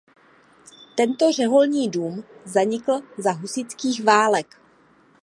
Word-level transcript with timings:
Tento 0.95 1.31
řeholní 1.31 1.89
dům 1.89 2.23
zanikl 2.45 2.93
za 3.17 3.31
husitských 3.31 4.03
válek. 4.03 4.47